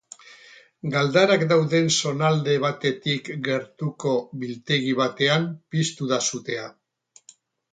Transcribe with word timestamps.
Galdarak 0.93 1.43
dauden 1.51 1.91
zonalde 1.97 2.55
batetik 2.63 3.29
gertuko 3.49 4.15
biltegi 4.45 4.97
batean 5.03 5.47
piztu 5.75 6.09
da 6.15 6.21
sutea. 6.31 6.67